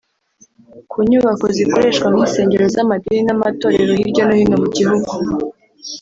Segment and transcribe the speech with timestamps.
[0.89, 5.11] ku nyubako zikoreshwa nk'insengero z'amadini n'amatorero hirya no hino mu gihugu